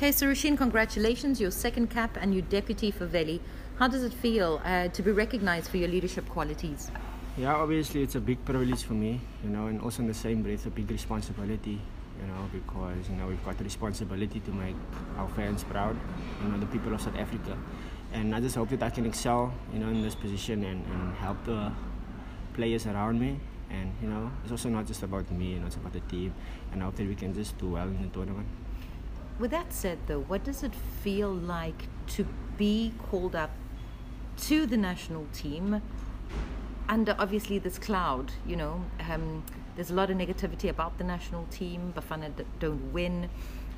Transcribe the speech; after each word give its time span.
Okay, 0.00 0.12
so 0.12 0.26
Rushine, 0.28 0.56
congratulations, 0.56 1.42
your 1.42 1.50
second 1.50 1.90
cap 1.90 2.16
and 2.18 2.32
your 2.32 2.40
deputy 2.44 2.90
for 2.90 3.04
Valley. 3.04 3.38
How 3.78 3.86
does 3.86 4.02
it 4.02 4.14
feel 4.14 4.58
uh, 4.64 4.88
to 4.88 5.02
be 5.02 5.10
recognized 5.10 5.68
for 5.68 5.76
your 5.76 5.88
leadership 5.88 6.26
qualities? 6.26 6.90
Yeah, 7.36 7.54
obviously 7.54 8.02
it's 8.02 8.14
a 8.14 8.20
big 8.20 8.42
privilege 8.46 8.82
for 8.82 8.94
me, 8.94 9.20
you 9.44 9.50
know, 9.50 9.66
and 9.66 9.78
also 9.82 10.00
in 10.00 10.08
the 10.08 10.14
same 10.14 10.42
breath 10.42 10.64
a 10.64 10.70
big 10.70 10.90
responsibility, 10.90 11.78
you 12.18 12.26
know, 12.28 12.48
because 12.50 13.10
you 13.10 13.16
know 13.16 13.26
we've 13.26 13.44
got 13.44 13.58
the 13.58 13.64
responsibility 13.64 14.40
to 14.40 14.50
make 14.52 14.74
our 15.18 15.28
fans 15.36 15.64
proud, 15.64 15.94
you 16.42 16.48
know, 16.48 16.58
the 16.58 16.64
people 16.72 16.94
of 16.94 17.02
South 17.02 17.18
Africa, 17.18 17.54
and 18.14 18.34
I 18.34 18.40
just 18.40 18.56
hope 18.56 18.70
that 18.70 18.82
I 18.82 18.88
can 18.88 19.04
excel, 19.04 19.52
you 19.70 19.80
know, 19.80 19.88
in 19.88 20.00
this 20.00 20.14
position 20.14 20.64
and, 20.64 20.82
and 20.82 21.14
help 21.16 21.44
the 21.44 21.70
players 22.54 22.86
around 22.86 23.20
me, 23.20 23.38
and 23.68 23.92
you 24.00 24.08
know, 24.08 24.30
it's 24.44 24.50
also 24.50 24.70
not 24.70 24.86
just 24.86 25.02
about 25.02 25.30
me, 25.30 25.52
you 25.52 25.60
know, 25.60 25.66
it's 25.66 25.76
about 25.76 25.92
the 25.92 26.00
team, 26.00 26.32
and 26.72 26.80
I 26.80 26.86
hope 26.86 26.96
that 26.96 27.06
we 27.06 27.14
can 27.14 27.34
just 27.34 27.58
do 27.58 27.72
well 27.72 27.86
in 27.86 28.00
the 28.00 28.08
tournament. 28.08 28.48
With 29.40 29.50
that 29.50 29.72
said, 29.72 29.98
though, 30.06 30.20
what 30.20 30.44
does 30.44 30.62
it 30.62 30.74
feel 31.02 31.32
like 31.32 31.88
to 32.08 32.26
be 32.56 32.92
called 33.10 33.34
up 33.34 33.50
to 34.42 34.66
the 34.66 34.76
national 34.76 35.26
team? 35.32 35.82
under 36.90 37.14
obviously 37.20 37.58
this 37.58 37.78
cloud, 37.78 38.32
you 38.44 38.56
know, 38.56 38.84
um, 39.08 39.44
there's 39.76 39.90
a 39.90 39.94
lot 39.94 40.10
of 40.10 40.16
negativity 40.16 40.68
about 40.68 40.98
the 40.98 41.04
national 41.04 41.46
team. 41.46 41.94
Bafana 41.96 42.32
don't 42.58 42.92
win. 42.92 43.30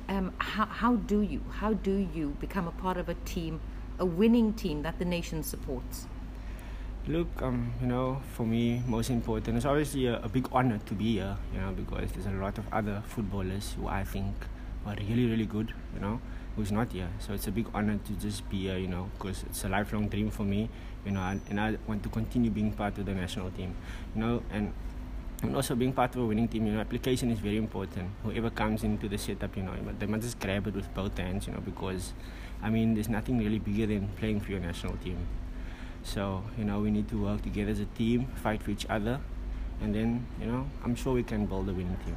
Um, 0.09 0.33
how, 0.39 0.65
how 0.65 0.95
do 0.95 1.21
you 1.21 1.41
how 1.49 1.73
do 1.73 1.91
you 2.13 2.35
become 2.41 2.67
a 2.67 2.71
part 2.71 2.97
of 2.97 3.07
a 3.07 3.13
team, 3.23 3.61
a 3.99 4.05
winning 4.05 4.53
team 4.53 4.81
that 4.81 4.97
the 4.97 5.05
nation 5.05 5.43
supports? 5.43 6.07
Look, 7.07 7.27
um, 7.41 7.71
you 7.79 7.87
know, 7.87 8.21
for 8.33 8.45
me, 8.45 8.81
most 8.87 9.11
important 9.11 9.57
it's 9.57 9.65
obviously 9.65 10.07
a, 10.07 10.19
a 10.23 10.27
big 10.27 10.47
honor 10.51 10.79
to 10.87 10.93
be 10.95 11.13
here, 11.13 11.37
you 11.53 11.61
know, 11.61 11.71
because 11.71 12.11
there's 12.13 12.25
a 12.25 12.31
lot 12.31 12.57
of 12.57 12.65
other 12.73 13.03
footballers 13.05 13.75
who 13.77 13.87
I 13.87 14.03
think 14.03 14.33
are 14.85 14.95
really, 14.95 15.29
really 15.29 15.45
good, 15.45 15.73
you 15.93 15.99
know 15.99 16.19
who's 16.55 16.71
not 16.71 16.91
here. 16.91 17.09
So 17.19 17.33
it's 17.33 17.47
a 17.47 17.51
big 17.51 17.67
honor 17.73 17.99
to 18.05 18.13
just 18.13 18.47
be 18.49 18.63
here, 18.63 18.77
you 18.77 18.87
know, 18.87 19.09
because 19.13 19.43
it's 19.43 19.63
a 19.63 19.69
lifelong 19.69 20.07
dream 20.07 20.29
for 20.29 20.43
me, 20.43 20.69
you 21.05 21.11
know, 21.11 21.21
and, 21.21 21.41
and 21.49 21.59
I 21.59 21.77
want 21.87 22.03
to 22.03 22.09
continue 22.09 22.51
being 22.51 22.71
part 22.71 22.97
of 22.97 23.05
the 23.05 23.13
national 23.13 23.51
team, 23.51 23.75
you 24.15 24.21
know, 24.21 24.43
and 24.51 24.73
and 25.41 25.57
also 25.57 25.75
being 25.75 25.91
part 25.91 26.15
of 26.15 26.21
a 26.21 26.25
winning 26.25 26.47
team, 26.47 26.65
you 26.67 26.73
know, 26.73 26.79
application 26.79 27.29
is 27.29 27.39
very 27.39 27.57
important. 27.57 28.09
Whoever 28.23 28.49
comes 28.49 28.85
into 28.85 29.09
the 29.09 29.17
setup, 29.17 29.57
you 29.57 29.63
know, 29.63 29.73
they 29.99 30.05
must 30.05 30.23
just 30.23 30.39
grab 30.39 30.67
it 30.67 30.73
with 30.73 30.93
both 30.93 31.17
hands, 31.17 31.47
you 31.47 31.53
know, 31.53 31.59
because, 31.59 32.13
I 32.61 32.69
mean, 32.69 32.93
there's 32.93 33.09
nothing 33.09 33.39
really 33.39 33.59
bigger 33.59 33.85
than 33.85 34.07
playing 34.15 34.39
for 34.39 34.51
your 34.51 34.61
national 34.61 34.95
team. 34.97 35.17
So, 36.03 36.43
you 36.57 36.63
know, 36.63 36.79
we 36.79 36.91
need 36.91 37.09
to 37.09 37.21
work 37.21 37.41
together 37.41 37.71
as 37.71 37.81
a 37.81 37.85
team, 37.85 38.27
fight 38.41 38.63
for 38.63 38.71
each 38.71 38.85
other, 38.89 39.19
and 39.81 39.93
then, 39.93 40.25
you 40.39 40.45
know, 40.45 40.65
I'm 40.81 40.95
sure 40.95 41.13
we 41.13 41.23
can 41.23 41.45
build 41.45 41.67
a 41.67 41.73
winning 41.73 41.97
team. 42.05 42.15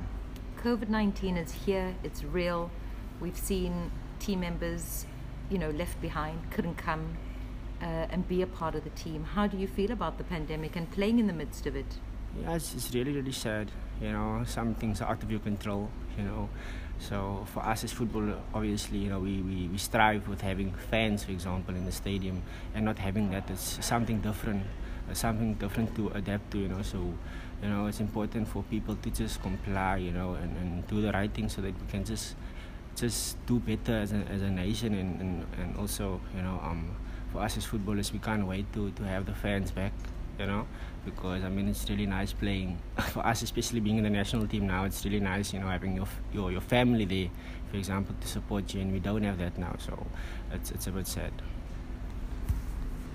COVID 0.66 0.88
19 0.88 1.36
is 1.36 1.52
here, 1.52 1.94
it's 2.02 2.24
real. 2.24 2.72
We've 3.20 3.38
seen 3.38 3.92
team 4.18 4.40
members, 4.40 5.06
you 5.48 5.58
know, 5.58 5.70
left 5.70 6.02
behind, 6.02 6.50
couldn't 6.50 6.74
come 6.74 7.16
uh, 7.80 7.84
and 8.10 8.26
be 8.26 8.42
a 8.42 8.48
part 8.48 8.74
of 8.74 8.82
the 8.82 8.90
team. 8.90 9.22
How 9.22 9.46
do 9.46 9.56
you 9.56 9.68
feel 9.68 9.92
about 9.92 10.18
the 10.18 10.24
pandemic 10.24 10.74
and 10.74 10.90
playing 10.90 11.20
in 11.20 11.28
the 11.28 11.32
midst 11.32 11.66
of 11.66 11.76
it? 11.76 11.86
Yeah, 12.42 12.56
it's, 12.56 12.74
it's 12.74 12.92
really, 12.92 13.12
really 13.12 13.30
sad. 13.30 13.70
You 14.00 14.10
know, 14.10 14.42
some 14.44 14.74
things 14.74 15.00
are 15.00 15.08
out 15.08 15.22
of 15.22 15.30
your 15.30 15.38
control, 15.38 15.88
you 16.18 16.24
know. 16.24 16.48
So 16.98 17.46
for 17.54 17.64
us 17.64 17.84
as 17.84 17.92
football, 17.92 18.34
obviously, 18.52 18.98
you 18.98 19.10
know, 19.10 19.20
we, 19.20 19.42
we, 19.42 19.68
we 19.68 19.78
strive 19.78 20.26
with 20.26 20.40
having 20.40 20.74
fans, 20.90 21.22
for 21.22 21.30
example, 21.30 21.76
in 21.76 21.84
the 21.84 21.92
stadium 21.92 22.42
and 22.74 22.84
not 22.84 22.98
having 22.98 23.30
that. 23.30 23.48
It's 23.50 23.86
something 23.86 24.20
different, 24.20 24.64
something 25.14 25.54
different 25.54 25.94
to 25.96 26.08
adapt 26.14 26.50
to, 26.52 26.58
you 26.58 26.68
know. 26.68 26.82
So, 26.82 26.98
you 27.62 27.68
know, 27.68 27.86
it's 27.86 28.00
important 28.00 28.48
for 28.48 28.62
people 28.64 28.96
to 28.96 29.10
just 29.10 29.42
comply, 29.42 29.96
you 29.98 30.12
know, 30.12 30.34
and, 30.34 30.56
and 30.56 30.86
do 30.88 31.00
the 31.00 31.12
right 31.12 31.32
thing 31.32 31.48
so 31.48 31.62
that 31.62 31.74
we 31.74 31.86
can 31.90 32.04
just 32.04 32.34
just 32.96 33.36
do 33.46 33.58
better 33.60 33.94
as 33.94 34.12
a, 34.12 34.16
as 34.32 34.42
a 34.42 34.50
nation 34.50 34.94
and, 34.94 35.20
and, 35.20 35.46
and 35.60 35.76
also 35.76 36.20
you 36.34 36.42
know 36.42 36.58
um, 36.62 36.96
for 37.30 37.42
us 37.42 37.56
as 37.56 37.64
footballers 37.64 38.12
we 38.12 38.18
can't 38.18 38.46
wait 38.46 38.70
to, 38.72 38.90
to 38.92 39.02
have 39.04 39.26
the 39.26 39.34
fans 39.34 39.70
back 39.70 39.92
you 40.38 40.46
know 40.46 40.66
because 41.04 41.44
I 41.44 41.48
mean 41.48 41.68
it's 41.68 41.88
really 41.88 42.06
nice 42.06 42.32
playing 42.32 42.78
for 43.12 43.24
us 43.24 43.42
especially 43.42 43.80
being 43.80 43.98
in 43.98 44.04
the 44.04 44.10
national 44.10 44.46
team 44.46 44.66
now 44.66 44.84
it's 44.84 45.04
really 45.04 45.20
nice 45.20 45.52
you 45.52 45.60
know 45.60 45.68
having 45.68 45.94
your 45.94 46.08
your, 46.32 46.50
your 46.50 46.60
family 46.60 47.04
there 47.04 47.28
for 47.70 47.76
example 47.76 48.14
to 48.20 48.28
support 48.28 48.72
you 48.74 48.80
and 48.80 48.92
we 48.92 48.98
don't 48.98 49.22
have 49.22 49.38
that 49.38 49.56
now 49.58 49.74
so 49.78 50.06
it's, 50.52 50.70
it's 50.70 50.86
a 50.86 50.90
bit 50.90 51.06
sad 51.06 51.32